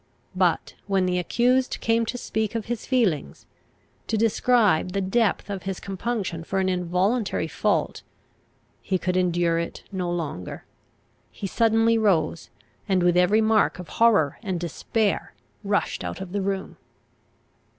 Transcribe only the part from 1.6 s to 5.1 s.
came to speak of his feelings, to describe the